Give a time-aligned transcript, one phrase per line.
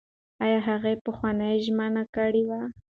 [0.43, 2.61] ایا هغې پخوانۍ ژمنه کړې وه؟